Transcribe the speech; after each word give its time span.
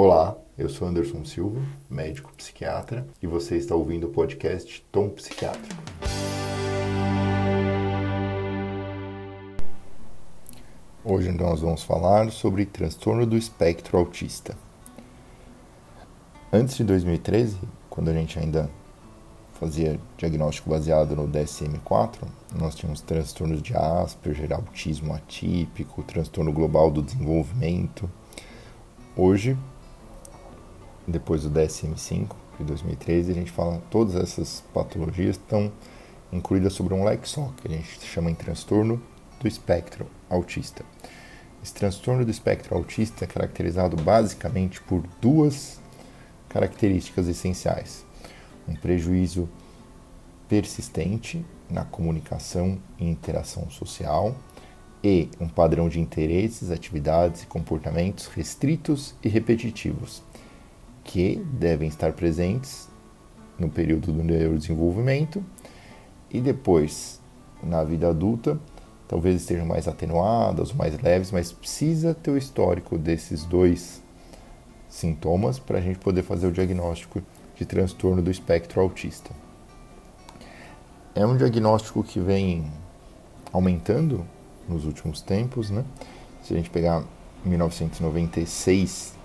Olá, 0.00 0.38
eu 0.56 0.68
sou 0.68 0.86
Anderson 0.86 1.24
Silva, 1.24 1.60
médico 1.90 2.32
psiquiatra, 2.36 3.04
e 3.20 3.26
você 3.26 3.56
está 3.56 3.74
ouvindo 3.74 4.06
o 4.06 4.10
podcast 4.10 4.86
Tom 4.92 5.08
Psiquiátrico. 5.08 5.82
Hoje 11.04 11.32
nós 11.32 11.62
vamos 11.62 11.82
falar 11.82 12.30
sobre 12.30 12.64
transtorno 12.64 13.26
do 13.26 13.36
espectro 13.36 13.98
autista. 13.98 14.56
Antes 16.52 16.76
de 16.76 16.84
2013, 16.84 17.58
quando 17.90 18.08
a 18.10 18.14
gente 18.14 18.38
ainda 18.38 18.70
fazia 19.54 19.98
diagnóstico 20.16 20.70
baseado 20.70 21.16
no 21.16 21.26
DSM-4, 21.26 22.20
nós 22.56 22.76
tínhamos 22.76 23.00
transtornos 23.00 23.60
de 23.60 23.76
Asperger, 23.76 24.52
autismo 24.52 25.12
atípico, 25.12 26.04
transtorno 26.04 26.52
global 26.52 26.88
do 26.88 27.02
desenvolvimento. 27.02 28.08
Hoje, 29.16 29.58
depois 31.08 31.42
do 31.42 31.50
DSM-5 31.50 32.36
de 32.58 32.64
2013, 32.64 33.32
a 33.32 33.34
gente 33.34 33.50
fala 33.50 33.82
todas 33.90 34.14
essas 34.14 34.62
patologias 34.74 35.36
estão 35.36 35.72
incluídas 36.30 36.74
sobre 36.74 36.92
um 36.92 37.02
leque 37.02 37.26
só, 37.26 37.50
que 37.56 37.66
a 37.66 37.70
gente 37.70 38.00
chama 38.02 38.30
em 38.30 38.34
transtorno 38.34 39.00
do 39.40 39.48
espectro 39.48 40.06
autista. 40.28 40.84
Esse 41.62 41.72
transtorno 41.72 42.24
do 42.24 42.30
espectro 42.30 42.76
autista 42.76 43.24
é 43.24 43.26
caracterizado 43.26 43.96
basicamente 43.96 44.82
por 44.82 45.02
duas 45.20 45.80
características 46.48 47.26
essenciais: 47.26 48.04
um 48.68 48.74
prejuízo 48.74 49.48
persistente 50.46 51.44
na 51.70 51.84
comunicação 51.84 52.78
e 52.98 53.08
interação 53.08 53.70
social 53.70 54.36
e 55.02 55.30
um 55.40 55.48
padrão 55.48 55.88
de 55.88 56.00
interesses, 56.00 56.70
atividades 56.70 57.42
e 57.42 57.46
comportamentos 57.46 58.26
restritos 58.26 59.14
e 59.22 59.28
repetitivos 59.28 60.22
que 61.08 61.36
devem 61.54 61.88
estar 61.88 62.12
presentes 62.12 62.86
no 63.58 63.70
período 63.70 64.12
do 64.12 64.22
neurodesenvolvimento 64.22 65.42
e 66.30 66.38
depois 66.38 67.18
na 67.62 67.82
vida 67.82 68.10
adulta, 68.10 68.60
talvez 69.08 69.40
estejam 69.40 69.64
mais 69.64 69.88
atenuadas 69.88 70.70
mais 70.74 71.00
leves, 71.00 71.32
mas 71.32 71.50
precisa 71.50 72.12
ter 72.12 72.30
o 72.30 72.36
histórico 72.36 72.98
desses 72.98 73.42
dois 73.46 74.02
sintomas 74.86 75.58
para 75.58 75.78
a 75.78 75.80
gente 75.80 75.98
poder 75.98 76.22
fazer 76.22 76.46
o 76.46 76.52
diagnóstico 76.52 77.22
de 77.56 77.64
transtorno 77.64 78.20
do 78.20 78.30
espectro 78.30 78.78
autista. 78.82 79.30
É 81.14 81.26
um 81.26 81.38
diagnóstico 81.38 82.04
que 82.04 82.20
vem 82.20 82.70
aumentando 83.50 84.26
nos 84.68 84.84
últimos 84.84 85.22
tempos, 85.22 85.70
né? 85.70 85.86
Se 86.42 86.52
a 86.52 86.56
gente 86.58 86.68
pegar 86.68 87.02
1996, 87.46 89.17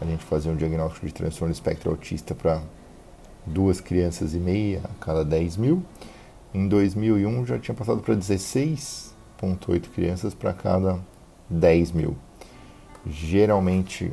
a 0.00 0.04
gente 0.04 0.24
fazia 0.24 0.50
um 0.50 0.56
diagnóstico 0.56 1.06
de 1.06 1.14
transtorno 1.14 1.52
espectro 1.52 1.90
autista 1.90 2.34
para 2.34 2.62
duas 3.46 3.80
crianças 3.80 4.34
e 4.34 4.38
meia 4.38 4.80
a 4.84 5.04
cada 5.04 5.24
10 5.24 5.56
mil. 5.56 5.82
Em 6.54 6.68
2001 6.68 7.46
já 7.46 7.58
tinha 7.58 7.74
passado 7.74 8.00
para 8.00 8.14
16,8 8.14 9.88
crianças 9.90 10.34
para 10.34 10.52
cada 10.52 10.98
10 11.48 11.92
mil. 11.92 12.16
Geralmente 13.06 14.12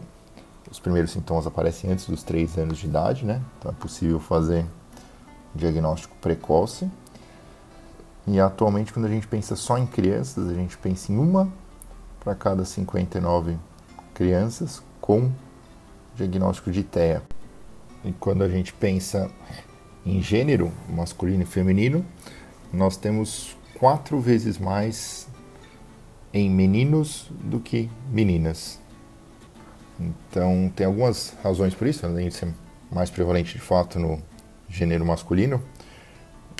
os 0.69 0.79
primeiros 0.79 1.11
sintomas 1.11 1.47
aparecem 1.47 1.91
antes 1.91 2.05
dos 2.05 2.23
3 2.23 2.57
anos 2.57 2.77
de 2.77 2.85
idade, 2.85 3.25
né? 3.25 3.41
Então 3.57 3.71
é 3.71 3.73
possível 3.73 4.19
fazer 4.19 4.65
diagnóstico 5.55 6.15
precoce. 6.21 6.89
E 8.27 8.39
atualmente, 8.39 8.93
quando 8.93 9.05
a 9.05 9.09
gente 9.09 9.27
pensa 9.27 9.55
só 9.55 9.77
em 9.77 9.87
crianças, 9.87 10.47
a 10.47 10.53
gente 10.53 10.77
pensa 10.77 11.11
em 11.11 11.17
uma 11.17 11.51
para 12.19 12.35
cada 12.35 12.63
59 12.63 13.57
crianças 14.13 14.83
com 15.01 15.31
diagnóstico 16.19 16.71
de 16.71 16.83
TEA. 16.83 17.21
E 18.03 18.11
quando 18.13 18.43
a 18.43 18.49
gente 18.49 18.73
pensa 18.73 19.29
em 20.05 20.21
gênero, 20.21 20.71
masculino 20.89 21.43
e 21.43 21.45
feminino, 21.45 22.05
nós 22.71 22.97
temos 22.97 23.57
quatro 23.77 24.19
vezes 24.19 24.57
mais 24.57 25.27
em 26.33 26.49
meninos 26.49 27.27
do 27.29 27.59
que 27.59 27.89
meninas. 28.11 28.79
Então, 29.99 30.71
tem 30.75 30.85
algumas 30.85 31.35
razões 31.43 31.73
por 31.73 31.87
isso, 31.87 32.05
além 32.05 32.29
de 32.29 32.35
ser 32.35 32.53
mais 32.91 33.09
prevalente 33.09 33.53
de 33.53 33.59
fato 33.59 33.99
no 33.99 34.21
gênero 34.69 35.05
masculino. 35.05 35.61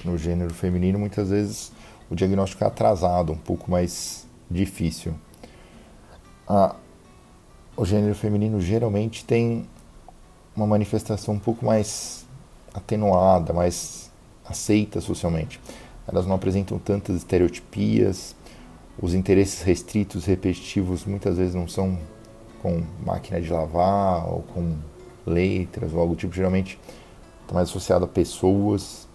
No 0.04 0.18
gênero 0.18 0.54
feminino, 0.54 1.00
muitas 1.00 1.30
vezes 1.30 1.72
o 2.10 2.16
diagnóstico 2.16 2.64
é 2.64 2.68
atrasado, 2.68 3.32
um 3.32 3.38
pouco 3.38 3.70
mais 3.70 4.28
difícil. 4.50 5.14
A 6.48 6.76
o 7.80 7.86
gênero 7.86 8.14
feminino 8.14 8.60
geralmente 8.60 9.24
tem 9.24 9.66
uma 10.54 10.68
manifestação 10.68 11.36
um 11.36 11.40
pouco 11.40 11.66
mais 11.66 12.26
atenuada, 12.74 13.54
mais 13.54 14.12
aceita 14.46 15.00
socialmente. 15.00 15.62
Elas 16.06 16.28
não 16.28 16.36
apresentam 16.36 16.78
tantas 16.78 17.16
estereotipias, 17.16 18.36
os 19.02 19.14
interesses 19.14 19.62
restritos, 19.62 20.26
repetitivos, 20.26 21.06
muitas 21.06 21.38
vezes 21.38 21.56
não 21.56 21.70
são 21.70 21.98
com 22.62 22.84
máquina 23.06 23.40
de 23.40 23.50
lavar 23.50 24.28
ou 24.28 24.42
com 24.42 24.76
letras 25.26 25.94
ou 25.94 26.02
algo 26.02 26.16
do 26.16 26.20
tipo, 26.20 26.36
geralmente 26.36 26.78
está 27.44 27.54
mais 27.54 27.70
associado 27.70 28.04
a 28.04 28.10
pessoas. 28.10 29.08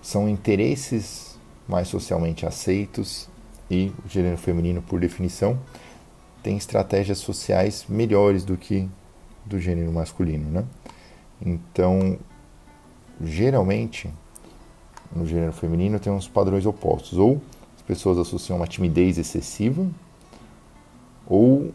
São 0.00 0.28
interesses 0.28 1.36
mais 1.66 1.88
socialmente 1.88 2.46
aceitos 2.46 3.28
e 3.68 3.90
o 4.06 4.08
gênero 4.08 4.38
feminino, 4.38 4.80
por 4.80 5.00
definição, 5.00 5.58
tem 6.44 6.58
estratégias 6.58 7.18
sociais 7.18 7.86
melhores 7.88 8.44
do 8.44 8.54
que 8.54 8.86
do 9.46 9.58
gênero 9.58 9.90
masculino, 9.90 10.50
né? 10.50 10.64
Então, 11.40 12.18
geralmente, 13.20 14.12
no 15.10 15.26
gênero 15.26 15.54
feminino 15.54 15.98
tem 15.98 16.12
uns 16.12 16.28
padrões 16.28 16.66
opostos. 16.66 17.18
Ou 17.18 17.40
as 17.74 17.82
pessoas 17.82 18.18
associam 18.18 18.58
uma 18.58 18.66
timidez 18.66 19.16
excessiva, 19.16 19.86
ou 21.26 21.72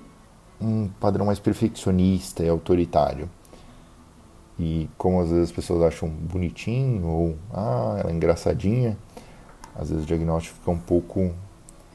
um 0.62 0.88
padrão 1.00 1.26
mais 1.26 1.40
perfeccionista 1.40 2.44
e 2.44 2.50
autoritário. 2.50 3.28
E 4.60 4.88
como 5.00 5.20
às 5.20 5.30
vezes 5.30 5.46
as 5.46 5.52
pessoas 5.52 5.82
acham 5.82 6.08
bonitinho, 6.08 7.08
ou 7.08 7.36
ah, 7.52 7.98
ela 8.02 8.12
é 8.12 8.14
engraçadinha, 8.14 8.96
às 9.76 9.90
vezes 9.90 10.04
o 10.04 10.08
diagnóstico 10.08 10.58
fica 10.60 10.70
um 10.70 10.78
pouco 10.78 11.34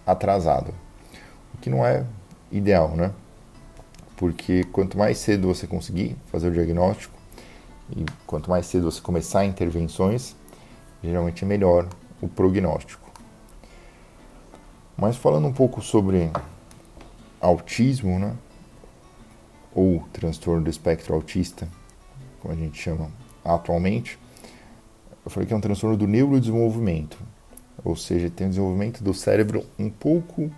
atrasado. 0.04 0.74
O 1.54 1.58
que 1.58 1.70
não 1.70 1.86
é 1.86 2.04
ideal, 2.50 2.90
né? 2.90 3.12
Porque 4.16 4.64
quanto 4.64 4.96
mais 4.96 5.18
cedo 5.18 5.48
você 5.48 5.66
conseguir 5.66 6.16
fazer 6.30 6.48
o 6.48 6.52
diagnóstico 6.52 7.14
e 7.96 8.04
quanto 8.26 8.48
mais 8.48 8.66
cedo 8.66 8.90
você 8.90 9.00
começar 9.00 9.44
intervenções, 9.44 10.36
geralmente 11.02 11.44
é 11.44 11.46
melhor 11.46 11.88
o 12.20 12.28
prognóstico. 12.28 13.10
Mas 14.96 15.16
falando 15.16 15.46
um 15.46 15.52
pouco 15.52 15.82
sobre 15.82 16.30
autismo, 17.40 18.18
né? 18.18 18.34
Ou 19.74 20.06
transtorno 20.12 20.62
do 20.62 20.70
espectro 20.70 21.14
autista, 21.14 21.68
como 22.40 22.54
a 22.54 22.56
gente 22.56 22.80
chama 22.80 23.10
atualmente, 23.44 24.18
eu 25.24 25.30
falei 25.30 25.46
que 25.46 25.52
é 25.52 25.56
um 25.56 25.60
transtorno 25.60 25.96
do 25.96 26.06
neurodesenvolvimento, 26.06 27.18
ou 27.84 27.96
seja, 27.96 28.30
tem 28.30 28.46
um 28.46 28.50
desenvolvimento 28.50 29.02
do 29.02 29.12
cérebro 29.12 29.64
um 29.78 29.90
pouco 29.90 30.50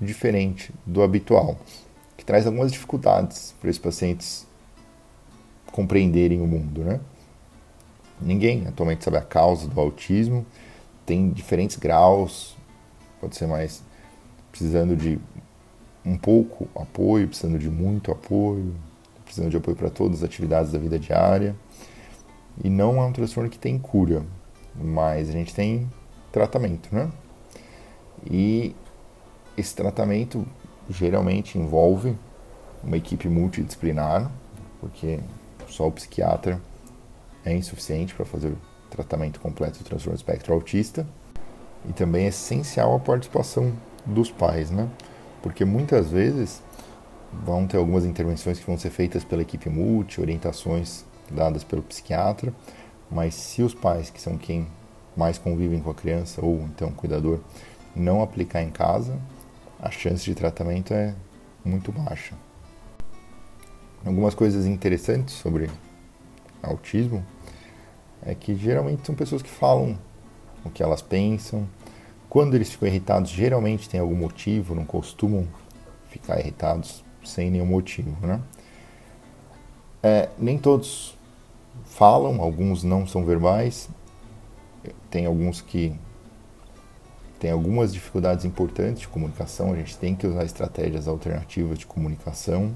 diferente 0.00 0.72
do 0.86 1.02
habitual, 1.02 1.58
que 2.16 2.24
traz 2.24 2.46
algumas 2.46 2.72
dificuldades 2.72 3.54
para 3.60 3.70
esses 3.70 3.80
pacientes 3.80 4.46
compreenderem 5.72 6.40
o 6.40 6.46
mundo, 6.46 6.82
né? 6.84 7.00
Ninguém 8.20 8.66
atualmente 8.66 9.04
sabe 9.04 9.16
a 9.16 9.22
causa 9.22 9.68
do 9.68 9.80
autismo, 9.80 10.44
tem 11.06 11.30
diferentes 11.30 11.76
graus, 11.76 12.56
pode 13.20 13.36
ser 13.36 13.46
mais 13.46 13.82
precisando 14.50 14.96
de 14.96 15.18
um 16.04 16.16
pouco 16.16 16.68
apoio, 16.74 17.28
precisando 17.28 17.58
de 17.58 17.68
muito 17.68 18.10
apoio, 18.10 18.74
precisando 19.24 19.50
de 19.50 19.56
apoio 19.56 19.76
para 19.76 19.90
todas 19.90 20.18
as 20.18 20.24
atividades 20.24 20.72
da 20.72 20.78
vida 20.78 20.98
diária. 20.98 21.54
E 22.62 22.68
não 22.68 23.00
é 23.00 23.04
um 23.04 23.12
transtorno 23.12 23.48
que 23.48 23.58
tem 23.58 23.78
cura, 23.78 24.24
mas 24.74 25.28
a 25.28 25.32
gente 25.32 25.54
tem 25.54 25.88
tratamento, 26.32 26.92
né? 26.92 27.10
E 28.28 28.74
esse 29.58 29.74
tratamento 29.74 30.46
geralmente 30.88 31.58
envolve 31.58 32.16
uma 32.82 32.96
equipe 32.96 33.28
multidisciplinar, 33.28 34.30
porque 34.80 35.18
só 35.68 35.88
o 35.88 35.92
psiquiatra 35.92 36.60
é 37.44 37.54
insuficiente 37.54 38.14
para 38.14 38.24
fazer 38.24 38.48
o 38.48 38.58
tratamento 38.90 39.40
completo 39.40 39.78
do 39.78 39.84
transtorno 39.84 40.16
espectro 40.16 40.54
autista. 40.54 41.06
E 41.88 41.92
também 41.92 42.24
é 42.24 42.28
essencial 42.28 42.94
a 42.94 42.98
participação 42.98 43.72
dos 44.04 44.30
pais, 44.30 44.70
né? 44.70 44.88
Porque 45.42 45.64
muitas 45.64 46.10
vezes 46.10 46.62
vão 47.32 47.66
ter 47.66 47.76
algumas 47.76 48.04
intervenções 48.04 48.58
que 48.58 48.66
vão 48.66 48.78
ser 48.78 48.90
feitas 48.90 49.24
pela 49.24 49.42
equipe 49.42 49.68
multi, 49.68 50.20
orientações 50.20 51.04
dadas 51.30 51.62
pelo 51.62 51.82
psiquiatra, 51.82 52.52
mas 53.10 53.34
se 53.34 53.62
os 53.62 53.74
pais, 53.74 54.10
que 54.10 54.20
são 54.20 54.36
quem 54.38 54.66
mais 55.16 55.36
convivem 55.36 55.80
com 55.80 55.90
a 55.90 55.94
criança 55.94 56.44
ou 56.44 56.60
então 56.62 56.88
o 56.88 56.94
cuidador, 56.94 57.40
não 57.94 58.22
aplicar 58.22 58.62
em 58.62 58.70
casa, 58.70 59.18
a 59.80 59.90
chance 59.90 60.24
de 60.24 60.34
tratamento 60.34 60.92
é 60.92 61.14
muito 61.64 61.92
baixa. 61.92 62.34
Algumas 64.04 64.34
coisas 64.34 64.66
interessantes 64.66 65.34
sobre 65.34 65.70
autismo 66.62 67.24
é 68.22 68.34
que 68.34 68.54
geralmente 68.54 69.06
são 69.06 69.14
pessoas 69.14 69.42
que 69.42 69.50
falam 69.50 69.98
o 70.64 70.70
que 70.70 70.82
elas 70.82 71.02
pensam. 71.02 71.68
Quando 72.28 72.54
eles 72.54 72.70
ficam 72.70 72.88
irritados, 72.88 73.30
geralmente 73.30 73.88
tem 73.88 74.00
algum 74.00 74.16
motivo, 74.16 74.74
não 74.74 74.84
costumam 74.84 75.46
ficar 76.08 76.38
irritados 76.40 77.04
sem 77.24 77.50
nenhum 77.50 77.66
motivo, 77.66 78.14
né? 78.26 78.40
É, 80.02 80.28
nem 80.38 80.58
todos 80.58 81.16
falam, 81.84 82.40
alguns 82.40 82.84
não 82.84 83.06
são 83.06 83.24
verbais, 83.24 83.88
tem 85.10 85.26
alguns 85.26 85.60
que 85.60 85.94
têm 87.38 87.50
algumas 87.50 87.92
dificuldades 87.92 88.44
importantes 88.44 89.00
de 89.00 89.08
comunicação, 89.08 89.72
a 89.72 89.76
gente 89.76 89.96
tem 89.96 90.14
que 90.14 90.26
usar 90.26 90.44
estratégias 90.44 91.06
alternativas 91.06 91.78
de 91.78 91.86
comunicação, 91.86 92.74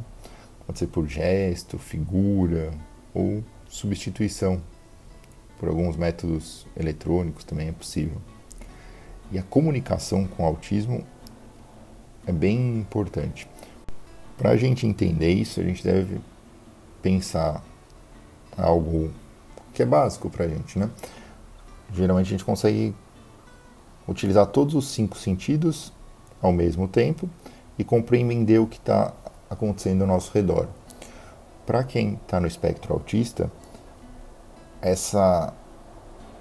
pode 0.67 0.79
ser 0.79 0.87
por 0.87 1.06
gesto, 1.06 1.79
figura 1.79 2.70
ou 3.12 3.43
substituição 3.69 4.62
por 5.59 5.69
alguns 5.69 5.97
métodos 5.97 6.67
eletrônicos 6.76 7.44
também 7.44 7.69
é 7.69 7.73
possível. 7.73 8.20
E 9.31 9.38
a 9.38 9.43
comunicação 9.43 10.26
com 10.26 10.44
autismo 10.44 11.05
é 12.26 12.32
bem 12.32 12.79
importante. 12.79 13.49
Para 14.37 14.50
a 14.50 14.56
gente 14.56 14.87
entender 14.87 15.32
isso, 15.32 15.61
a 15.61 15.62
gente 15.62 15.82
deve 15.82 16.20
pensar 17.00 17.64
algo 18.56 19.12
que 19.73 19.82
é 19.82 19.87
básico 19.87 20.29
para 20.29 20.44
a 20.44 20.49
gente, 20.49 20.79
né? 20.79 20.91
Geralmente 21.94 22.26
a 22.26 22.31
gente 22.31 22.44
consegue 22.44 22.94
utilizar 24.06 24.46
todos 24.46 24.75
os 24.75 24.88
cinco 24.88 25.16
sentidos 25.16 25.93
ao 26.40 26.52
mesmo 26.52 26.88
tempo 26.88 27.28
e 27.78 27.84
compreender 27.84 28.60
o 28.60 28.66
que 28.66 28.76
está 28.76 29.12
acontecendo 29.49 30.02
ao 30.02 30.08
nosso 30.08 30.32
redor. 30.32 30.69
Para 31.64 31.84
quem 31.84 32.14
está 32.14 32.40
no 32.40 32.46
espectro 32.46 32.93
autista, 32.93 33.50
essa 34.81 35.54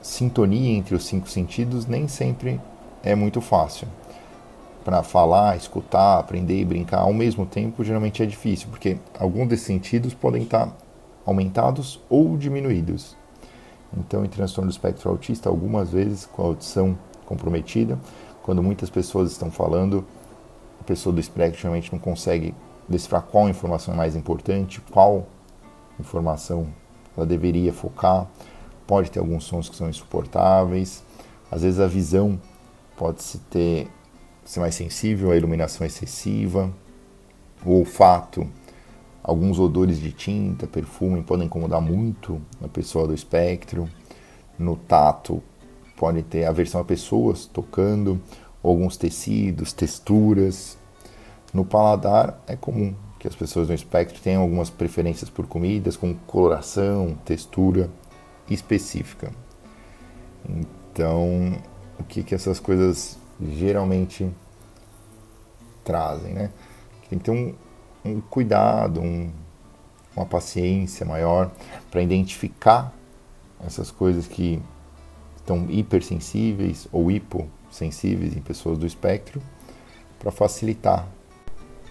sintonia 0.02 0.72
entre 0.72 0.96
os 0.96 1.06
cinco 1.06 1.30
sentidos 1.30 1.86
nem 1.86 2.08
sempre 2.08 2.60
é 3.04 3.14
muito 3.14 3.40
fácil. 3.40 3.88
Para 4.84 5.04
falar, 5.04 5.56
escutar, 5.56 6.18
aprender 6.18 6.60
e 6.60 6.66
brincar 6.66 7.02
ao 7.02 7.14
mesmo 7.14 7.46
tempo 7.46 7.84
geralmente 7.84 8.24
é 8.24 8.26
difícil, 8.26 8.68
porque 8.70 8.98
alguns 9.20 9.48
desses 9.48 9.68
sentidos 9.68 10.14
podem 10.16 10.42
estar 10.42 10.76
aumentados 11.24 12.00
ou 12.10 12.36
diminuídos. 12.36 13.16
Então, 13.96 14.26
em 14.26 14.30
transtorno 14.30 14.72
do 14.72 14.74
espectro 14.74 15.10
autista, 15.10 15.50
algumas 15.50 15.92
vezes 15.92 16.26
com 16.26 16.42
a 16.42 16.46
audição 16.46 16.98
comprometida, 17.32 17.98
quando 18.44 18.62
muitas 18.62 18.90
pessoas 18.90 19.32
estão 19.32 19.50
falando, 19.50 20.06
a 20.80 20.84
pessoa 20.84 21.14
do 21.14 21.20
espectro 21.20 21.60
geralmente 21.60 21.92
não 21.92 22.00
consegue 22.00 22.54
decifrar 22.88 23.22
qual 23.22 23.50
informação 23.50 23.94
é 23.94 23.98
mais 23.98 24.16
importante, 24.16 24.82
qual 24.92 25.28
informação 26.00 26.68
ela 27.16 27.26
deveria 27.26 27.72
focar. 27.72 28.28
Pode 28.86 29.10
ter 29.10 29.20
alguns 29.20 29.44
sons 29.44 29.70
que 29.70 29.76
são 29.76 29.90
insuportáveis. 29.90 31.04
Às 31.50 31.62
vezes 31.62 31.80
a 31.80 31.88
visão 31.88 32.40
pode 32.98 33.22
se 33.24 33.38
ter 33.38 33.88
ser 34.44 34.60
mais 34.60 34.76
sensível 34.76 35.32
à 35.32 35.36
iluminação 35.38 35.86
excessiva. 35.86 36.70
O 37.64 37.74
olfato 37.74 38.48
Alguns 39.24 39.60
odores 39.60 40.00
de 40.00 40.12
tinta, 40.12 40.66
perfume 40.66 41.22
podem 41.22 41.46
incomodar 41.46 41.80
muito 41.80 42.42
a 42.64 42.68
pessoa 42.68 43.08
do 43.08 43.14
espectro. 43.14 43.88
No 44.58 44.76
tato, 44.76 45.44
pode 46.02 46.24
ter 46.24 46.46
aversão 46.46 46.82
a 46.82 46.84
pessoas 46.84 47.46
tocando, 47.46 48.20
alguns 48.64 48.98
tecidos, 48.98 49.72
texturas. 49.72 50.76
No 51.54 51.64
paladar, 51.64 52.42
é 52.48 52.56
comum 52.56 52.96
que 53.20 53.28
as 53.28 53.36
pessoas 53.36 53.68
no 53.68 53.76
espectro 53.76 54.20
tenham 54.20 54.42
algumas 54.42 54.68
preferências 54.68 55.30
por 55.30 55.46
comidas 55.46 55.96
com 55.96 56.16
coloração, 56.26 57.16
textura 57.24 57.88
específica. 58.50 59.32
Então, 60.50 61.56
o 62.00 62.04
que, 62.04 62.24
que 62.24 62.34
essas 62.34 62.60
coisas 62.60 63.20
geralmente 63.40 64.28
trazem, 65.84 66.34
né? 66.34 66.50
Tem 67.12 67.20
que 67.20 67.26
ter 67.26 67.32
um, 67.32 67.54
um 68.04 68.20
cuidado, 68.22 69.00
um, 69.00 69.32
uma 70.16 70.26
paciência 70.26 71.06
maior 71.06 71.52
para 71.92 72.02
identificar 72.02 72.92
essas 73.64 73.92
coisas 73.92 74.26
que 74.26 74.60
estão 75.52 75.70
hipersensíveis 75.70 76.88
ou 76.92 77.12
hipossensíveis 77.12 78.36
em 78.36 78.42
pessoas 78.42 78.78
do 78.78 78.86
espectro, 78.86 79.42
para 80.18 80.32
facilitar 80.32 81.08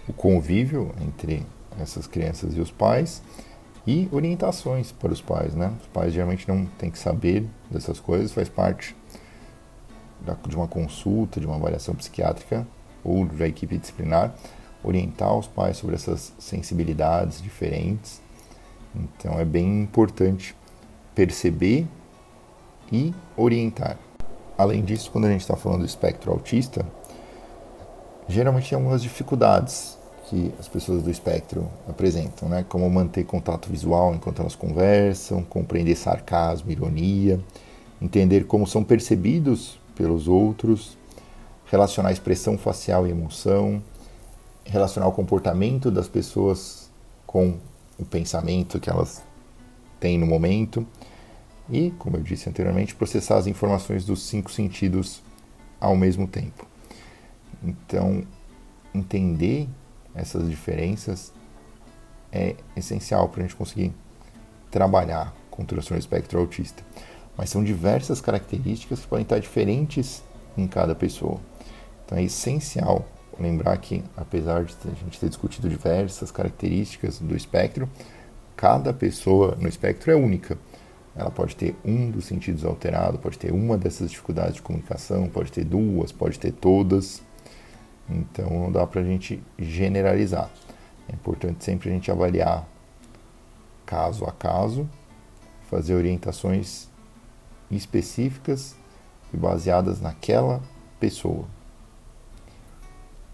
o 0.07 0.13
convívio 0.13 0.93
entre 1.01 1.45
essas 1.79 2.07
crianças 2.07 2.55
e 2.55 2.59
os 2.59 2.71
pais 2.71 3.21
e 3.85 4.07
orientações 4.11 4.91
para 4.91 5.11
os 5.11 5.21
pais, 5.21 5.53
né? 5.53 5.73
Os 5.81 5.87
pais 5.87 6.13
geralmente 6.13 6.47
não 6.47 6.65
têm 6.65 6.89
que 6.89 6.97
saber 6.97 7.45
dessas 7.69 7.99
coisas, 7.99 8.31
faz 8.31 8.49
parte 8.49 8.95
de 10.47 10.55
uma 10.55 10.67
consulta, 10.67 11.39
de 11.39 11.45
uma 11.45 11.55
avaliação 11.55 11.95
psiquiátrica 11.95 12.65
ou 13.03 13.25
da 13.25 13.47
equipe 13.47 13.77
disciplinar, 13.77 14.33
orientar 14.83 15.35
os 15.35 15.47
pais 15.47 15.77
sobre 15.77 15.95
essas 15.95 16.33
sensibilidades 16.39 17.41
diferentes. 17.41 18.21
Então 18.95 19.39
é 19.39 19.45
bem 19.45 19.81
importante 19.81 20.55
perceber 21.13 21.87
e 22.91 23.13
orientar. 23.37 23.97
Além 24.57 24.83
disso, 24.83 25.09
quando 25.11 25.25
a 25.25 25.29
gente 25.29 25.41
está 25.41 25.55
falando 25.55 25.79
do 25.79 25.85
espectro 25.85 26.31
autista, 26.31 26.85
geralmente 28.27 28.69
tem 28.69 28.75
algumas 28.75 29.01
dificuldades 29.01 29.97
que 30.29 30.53
as 30.59 30.67
pessoas 30.67 31.03
do 31.03 31.09
espectro 31.09 31.67
apresentam, 31.89 32.47
né? 32.47 32.65
Como 32.67 32.89
manter 32.89 33.25
contato 33.25 33.69
visual 33.69 34.13
enquanto 34.13 34.41
elas 34.41 34.55
conversam, 34.55 35.43
compreender 35.43 35.95
sarcasmo, 35.95 36.71
ironia, 36.71 37.39
entender 38.01 38.45
como 38.45 38.65
são 38.65 38.83
percebidos 38.83 39.79
pelos 39.95 40.27
outros, 40.27 40.97
relacionar 41.65 42.11
expressão 42.11 42.57
facial 42.57 43.07
e 43.07 43.11
emoção, 43.11 43.81
relacionar 44.63 45.07
o 45.07 45.11
comportamento 45.11 45.91
das 45.91 46.07
pessoas 46.07 46.89
com 47.25 47.55
o 47.99 48.05
pensamento 48.05 48.79
que 48.79 48.89
elas 48.89 49.23
têm 49.99 50.17
no 50.17 50.25
momento 50.25 50.85
e, 51.71 51.91
como 51.91 52.17
eu 52.17 52.21
disse 52.21 52.49
anteriormente, 52.49 52.93
processar 52.93 53.37
as 53.37 53.47
informações 53.47 54.05
dos 54.05 54.23
cinco 54.23 54.51
sentidos 54.51 55.23
ao 55.79 55.95
mesmo 55.95 56.27
tempo. 56.27 56.67
Então, 57.63 58.23
entender 58.93 59.67
essas 60.13 60.49
diferenças 60.49 61.31
é 62.31 62.55
essencial 62.75 63.29
para 63.29 63.39
a 63.39 63.43
gente 63.43 63.55
conseguir 63.55 63.93
trabalhar 64.69 65.33
com 65.49 65.65
transtorno 65.65 65.99
espectro 65.99 66.39
autista. 66.39 66.83
Mas 67.37 67.49
são 67.49 67.63
diversas 67.63 68.21
características 68.21 68.99
que 68.99 69.07
podem 69.07 69.23
estar 69.23 69.39
diferentes 69.39 70.23
em 70.57 70.67
cada 70.67 70.93
pessoa. 70.93 71.39
Então 72.05 72.17
é 72.17 72.23
essencial 72.23 73.05
lembrar 73.39 73.77
que, 73.77 74.03
apesar 74.15 74.63
de 74.63 74.75
a 74.85 74.93
gente 74.93 75.19
ter 75.19 75.29
discutido 75.29 75.69
diversas 75.69 76.31
características 76.31 77.19
do 77.19 77.35
espectro, 77.35 77.89
cada 78.55 78.93
pessoa 78.93 79.57
no 79.59 79.67
espectro 79.67 80.11
é 80.11 80.15
única. 80.15 80.57
Ela 81.15 81.29
pode 81.29 81.55
ter 81.55 81.75
um 81.83 82.09
dos 82.09 82.25
sentidos 82.25 82.63
alterado, 82.63 83.19
pode 83.19 83.37
ter 83.37 83.51
uma 83.51 83.77
dessas 83.77 84.09
dificuldades 84.09 84.55
de 84.55 84.61
comunicação, 84.61 85.27
pode 85.27 85.51
ter 85.51 85.65
duas, 85.65 86.11
pode 86.11 86.39
ter 86.39 86.51
todas. 86.51 87.21
Então 88.09 88.49
não 88.49 88.71
dá 88.71 88.87
para 88.87 89.01
a 89.01 89.03
gente 89.03 89.41
generalizar. 89.59 90.49
É 91.09 91.13
importante 91.13 91.63
sempre 91.63 91.89
a 91.89 91.93
gente 91.93 92.09
avaliar 92.09 92.67
caso 93.85 94.23
a 94.25 94.31
caso, 94.31 94.89
fazer 95.69 95.95
orientações 95.95 96.87
específicas 97.69 98.75
e 99.33 99.37
baseadas 99.37 99.99
naquela 99.99 100.61
pessoa. 100.99 101.45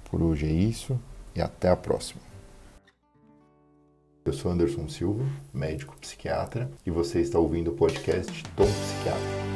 Por 0.09 0.21
hoje 0.21 0.47
é 0.47 0.51
isso 0.51 0.99
e 1.35 1.41
até 1.41 1.69
a 1.69 1.75
próxima. 1.75 2.21
Eu 4.27 4.33
sou 4.33 4.51
Anderson 4.51 4.89
Silva, 4.89 5.23
médico 5.53 5.95
psiquiatra, 6.01 6.69
e 6.85 6.91
você 6.91 7.21
está 7.21 7.39
ouvindo 7.39 7.71
o 7.71 7.75
podcast 7.75 8.43
Tom 8.57 8.65
Psiquiatra. 8.65 9.46